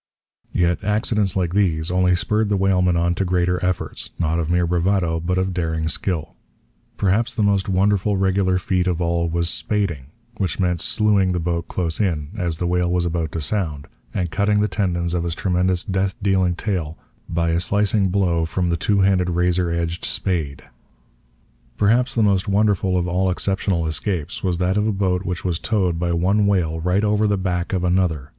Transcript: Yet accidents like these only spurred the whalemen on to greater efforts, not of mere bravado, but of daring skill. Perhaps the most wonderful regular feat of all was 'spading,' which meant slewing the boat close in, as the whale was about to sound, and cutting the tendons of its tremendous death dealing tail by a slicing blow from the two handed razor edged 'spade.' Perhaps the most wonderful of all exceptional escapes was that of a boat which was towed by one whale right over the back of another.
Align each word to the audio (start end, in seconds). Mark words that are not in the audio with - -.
Yet 0.55 0.83
accidents 0.83 1.35
like 1.35 1.53
these 1.53 1.91
only 1.91 2.15
spurred 2.15 2.49
the 2.49 2.57
whalemen 2.57 2.97
on 2.97 3.13
to 3.13 3.23
greater 3.23 3.63
efforts, 3.63 4.09
not 4.17 4.39
of 4.39 4.49
mere 4.49 4.65
bravado, 4.65 5.19
but 5.19 5.37
of 5.37 5.53
daring 5.53 5.87
skill. 5.87 6.33
Perhaps 6.97 7.35
the 7.35 7.43
most 7.43 7.69
wonderful 7.69 8.17
regular 8.17 8.57
feat 8.57 8.87
of 8.87 8.99
all 8.99 9.29
was 9.29 9.47
'spading,' 9.47 10.07
which 10.37 10.59
meant 10.59 10.81
slewing 10.81 11.33
the 11.33 11.39
boat 11.39 11.67
close 11.67 11.99
in, 11.99 12.29
as 12.35 12.57
the 12.57 12.65
whale 12.65 12.91
was 12.91 13.05
about 13.05 13.31
to 13.33 13.41
sound, 13.41 13.85
and 14.11 14.31
cutting 14.31 14.59
the 14.59 14.67
tendons 14.67 15.13
of 15.13 15.23
its 15.23 15.35
tremendous 15.35 15.83
death 15.83 16.15
dealing 16.19 16.55
tail 16.55 16.97
by 17.29 17.49
a 17.51 17.59
slicing 17.59 18.09
blow 18.09 18.43
from 18.43 18.71
the 18.71 18.77
two 18.77 19.01
handed 19.01 19.29
razor 19.29 19.69
edged 19.69 20.03
'spade.' 20.03 20.63
Perhaps 21.77 22.15
the 22.15 22.23
most 22.23 22.47
wonderful 22.47 22.97
of 22.97 23.07
all 23.07 23.29
exceptional 23.29 23.85
escapes 23.85 24.43
was 24.43 24.57
that 24.57 24.77
of 24.77 24.87
a 24.87 24.91
boat 24.91 25.23
which 25.25 25.45
was 25.45 25.59
towed 25.59 25.99
by 25.99 26.11
one 26.11 26.47
whale 26.47 26.79
right 26.79 27.03
over 27.03 27.27
the 27.27 27.37
back 27.37 27.71
of 27.71 27.83
another. 27.83 28.29